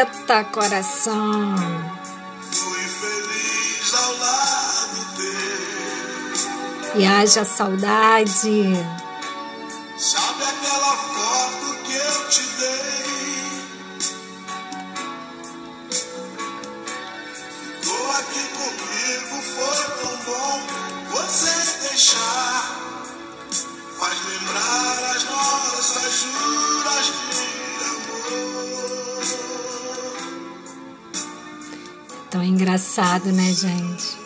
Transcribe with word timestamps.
Eita, 0.00 0.44
coração! 0.44 1.54
Fui 2.50 2.80
feliz 2.80 3.94
ao 3.94 4.16
lado 4.16 5.04
teu. 6.94 7.00
E 7.00 7.06
haja 7.06 7.44
saudade. 7.44 8.72
Engraçado, 32.70 33.32
né, 33.32 33.52
gente? 33.52 34.16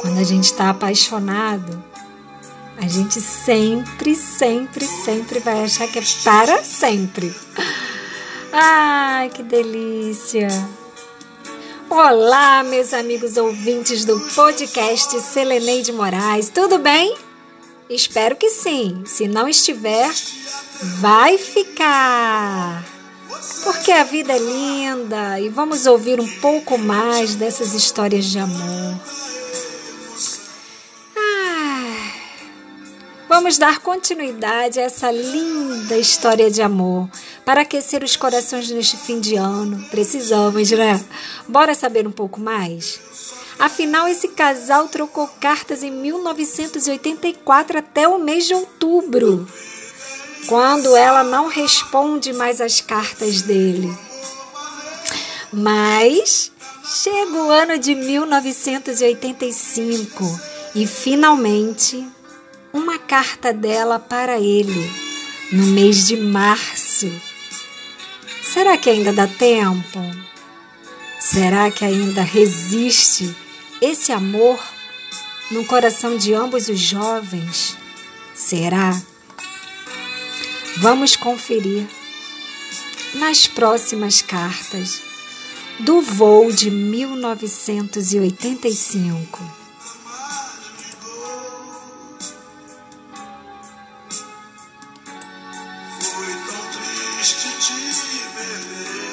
Quando 0.00 0.20
a 0.20 0.22
gente 0.22 0.54
tá 0.54 0.70
apaixonado, 0.70 1.82
a 2.76 2.86
gente 2.86 3.20
sempre, 3.20 4.14
sempre, 4.14 4.86
sempre 4.86 5.40
vai 5.40 5.64
achar 5.64 5.88
que 5.88 5.98
é 5.98 6.02
para 6.22 6.62
sempre. 6.62 7.34
Ai, 8.52 9.30
que 9.30 9.42
delícia! 9.42 10.46
Olá, 11.90 12.62
meus 12.62 12.92
amigos 12.92 13.36
ouvintes 13.36 14.04
do 14.04 14.20
podcast 14.36 15.20
Seleneide 15.20 15.90
Moraes, 15.90 16.50
tudo 16.50 16.78
bem? 16.78 17.16
Espero 17.90 18.36
que 18.36 18.50
sim. 18.50 19.02
Se 19.06 19.26
não 19.26 19.48
estiver, 19.48 20.12
vai 21.00 21.36
ficar. 21.36 22.95
Porque 23.64 23.92
a 23.92 24.04
vida 24.04 24.32
é 24.32 24.38
linda 24.38 25.40
e 25.40 25.48
vamos 25.48 25.86
ouvir 25.86 26.20
um 26.20 26.28
pouco 26.40 26.78
mais 26.78 27.34
dessas 27.34 27.74
histórias 27.74 28.24
de 28.26 28.38
amor. 28.38 29.00
Ah, 31.16 32.12
Vamos 33.28 33.58
dar 33.58 33.80
continuidade 33.80 34.78
a 34.78 34.84
essa 34.84 35.10
linda 35.10 35.96
história 35.96 36.50
de 36.50 36.62
amor 36.62 37.08
para 37.44 37.62
aquecer 37.62 38.02
os 38.04 38.16
corações 38.16 38.70
neste 38.70 38.96
fim 38.96 39.20
de 39.20 39.34
ano. 39.36 39.84
Precisamos, 39.90 40.70
né? 40.70 41.04
Bora 41.48 41.74
saber 41.74 42.06
um 42.06 42.12
pouco 42.12 42.40
mais? 42.40 43.00
Afinal, 43.58 44.06
esse 44.06 44.28
casal 44.28 44.86
trocou 44.88 45.26
cartas 45.40 45.82
em 45.82 45.90
1984 45.90 47.78
até 47.78 48.06
o 48.06 48.18
mês 48.18 48.46
de 48.46 48.54
outubro, 48.54 49.48
quando 50.46 50.96
ela 50.96 51.24
não 51.24 51.48
responde 51.48 52.32
mais 52.32 52.60
as 52.60 52.80
cartas 52.80 53.42
dele. 53.42 53.92
Mas 55.52 56.52
chega 56.84 57.32
o 57.32 57.50
ano 57.50 57.76
de 57.78 57.94
1985 57.94 60.40
e 60.74 60.86
finalmente 60.86 62.06
uma 62.72 62.98
carta 62.98 63.52
dela 63.52 63.98
para 63.98 64.38
ele 64.38 64.90
no 65.52 65.66
mês 65.66 66.06
de 66.06 66.16
março. 66.16 67.10
Será 68.42 68.76
que 68.76 68.90
ainda 68.90 69.12
dá 69.12 69.26
tempo? 69.26 70.00
Será 71.18 71.70
que 71.70 71.84
ainda 71.84 72.22
resiste 72.22 73.34
esse 73.80 74.12
amor 74.12 74.62
no 75.50 75.64
coração 75.64 76.16
de 76.16 76.34
ambos 76.34 76.68
os 76.68 76.78
jovens? 76.78 77.76
Será? 78.34 79.00
Vamos 80.78 81.16
conferir 81.16 81.88
nas 83.14 83.46
próximas 83.46 84.20
cartas 84.20 85.00
do 85.80 86.02
voo 86.02 86.52
de 86.52 86.70
1985. 86.70 89.56
Foi 95.98 96.26
tão 96.26 96.70
triste 96.72 97.48
te 97.58 97.72
perder. 98.36 99.05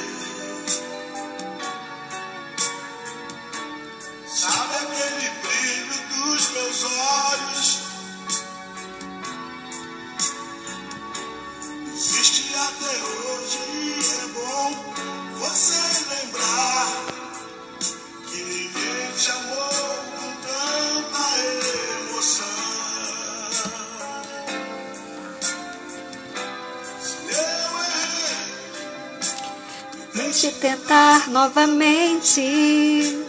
Deixe 30.33 30.49
tentar 30.53 31.29
novamente. 31.29 32.41
eu 32.41 33.25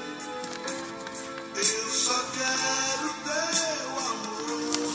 só 1.93 2.15
quero 2.33 3.13
teu 3.27 3.91
amor. 4.09 4.89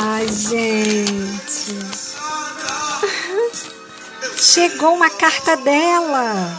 Ai, 0.00 0.26
gente. 0.28 1.76
Chegou 4.40 4.94
uma 4.94 5.10
carta 5.10 5.58
dela. 5.58 6.58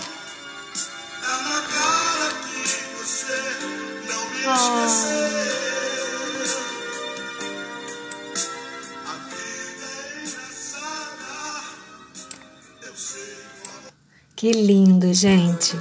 Que 14.36 14.52
lindo, 14.52 15.14
gente. 15.14 15.80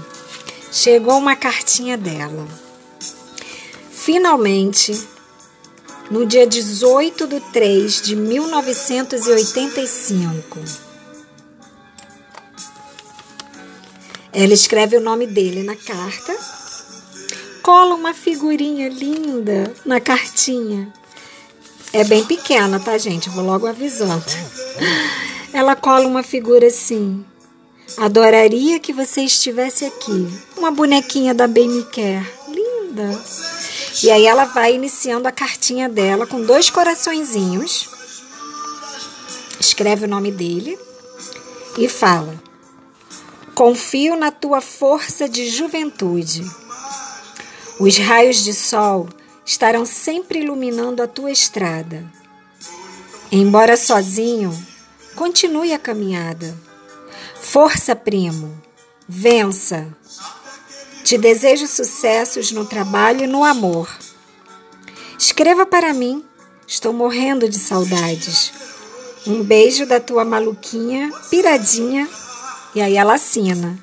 Chegou 0.70 1.19
uma 1.19 1.34
cartinha 1.34 1.98
dela. 1.98 2.47
Finalmente, 3.91 4.97
no 6.09 6.25
dia 6.25 6.47
18 6.47 7.26
de 7.26 7.41
3 7.53 8.03
de 8.03 8.15
1985. 8.15 10.60
Ela 14.32 14.54
escreve 14.54 14.98
o 14.98 15.00
nome 15.00 15.26
dele 15.26 15.65
na 15.65 15.75
carta, 15.75 16.32
cola 17.60 17.97
uma 17.97 18.15
figurinha 18.15 18.88
linda 18.88 19.75
na 19.84 19.98
cartinha. 19.98 20.92
É 21.92 22.04
bem 22.04 22.25
pequena, 22.25 22.78
tá, 22.78 22.97
gente? 22.98 23.28
Vou 23.31 23.44
logo 23.44 23.66
avisando. 23.66 24.25
Ela 25.53 25.75
cola 25.75 26.06
uma 26.06 26.22
figura 26.22 26.69
assim. 26.69 27.26
Adoraria 27.97 28.81
que 28.81 28.93
você 28.93 29.22
estivesse 29.22 29.84
aqui. 29.84 30.28
Uma 30.56 30.71
bonequinha 30.71 31.33
da 31.34 31.47
Baby. 31.47 31.87
Linda. 32.49 33.25
E 34.03 34.11
aí 34.11 34.27
ela 34.27 34.45
vai 34.47 34.75
iniciando 34.75 35.28
a 35.28 35.33
cartinha 35.33 35.89
dela 35.89 36.27
com 36.27 36.43
dois 36.43 36.71
coraçõezinhos. 36.71 37.89
Escreve 39.60 40.04
o 40.07 40.09
nome 40.09 40.33
dele 40.33 40.78
e 41.78 41.89
fala: 41.89 42.34
Confio 43.54 44.16
na 44.16 44.31
tua 44.31 44.60
força 44.60 45.28
de 45.28 45.48
juventude. 45.48 46.45
Os 47.78 47.97
raios 47.98 48.42
de 48.42 48.53
sol 48.53 49.09
estarão 49.47 49.86
sempre 49.86 50.41
iluminando 50.41 51.03
a 51.03 51.07
tua 51.07 51.31
estrada. 51.31 52.04
Embora 53.31 53.77
sozinho, 53.77 54.53
continue 55.15 55.72
a 55.72 55.78
caminhada. 55.78 56.54
Força, 57.59 57.95
primo. 57.95 58.60
Vença. 59.09 59.86
Te 61.04 61.16
desejo 61.16 61.68
sucessos 61.68 62.51
no 62.51 62.65
trabalho 62.65 63.22
e 63.22 63.27
no 63.28 63.45
amor. 63.45 63.89
Escreva 65.16 65.65
para 65.65 65.95
mim. 65.95 66.24
Estou 66.66 66.92
morrendo 66.92 67.48
de 67.48 67.60
saudades. 67.60 68.53
Um 69.24 69.45
beijo 69.45 69.86
da 69.86 70.01
tua 70.01 70.24
maluquinha, 70.24 71.12
piradinha. 71.30 72.09
E 72.74 72.83
aí 72.83 72.97
ela 72.97 73.15
assina. 73.15 73.78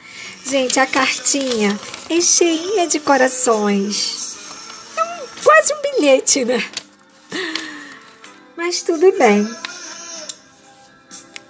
Gente, 0.45 0.77
a 0.77 0.85
cartinha 0.85 1.79
é 2.09 2.19
cheinha 2.19 2.85
de 2.87 2.99
corações. 2.99 4.35
É 4.97 5.01
um- 5.01 5.43
quase 5.45 5.73
um 5.73 5.81
bilhete, 5.81 6.43
né? 6.43 6.61
Mas 8.57 8.81
tudo 8.81 9.17
bem. 9.17 9.49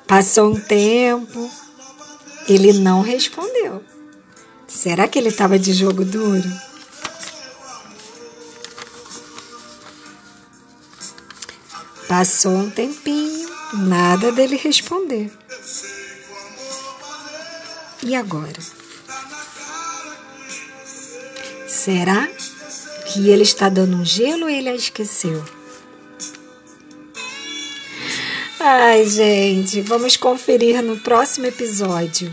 Passou 0.05 0.51
um 0.53 0.59
tempo, 0.59 1.49
ele 2.47 2.73
não 2.73 3.01
respondeu. 3.01 3.83
Será 4.67 5.07
que 5.07 5.19
ele 5.19 5.29
estava 5.29 5.59
de 5.59 5.73
jogo 5.73 6.05
duro? 6.05 6.49
Passou 12.07 12.51
um 12.51 12.69
tempinho, 12.69 13.51
Nada 13.73 14.33
dele 14.33 14.57
responder. 14.57 15.31
E 18.03 18.13
agora? 18.15 18.59
Será 21.67 22.27
que 23.07 23.29
ele 23.29 23.43
está 23.43 23.69
dando 23.69 23.95
um 23.95 24.03
gelo 24.03 24.43
ou 24.43 24.49
ele 24.49 24.67
a 24.67 24.75
esqueceu? 24.75 25.43
Ai, 28.63 29.07
gente, 29.07 29.81
vamos 29.81 30.15
conferir 30.15 30.83
no 30.83 30.95
próximo 30.95 31.47
episódio. 31.47 32.31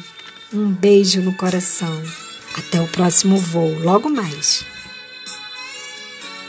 Um 0.53 0.71
beijo 0.71 1.23
no 1.23 1.35
coração. 1.35 2.03
Até 2.55 2.79
o 2.79 2.87
próximo 2.87 3.39
voo, 3.39 3.79
logo 3.83 4.11
mais. 4.11 4.63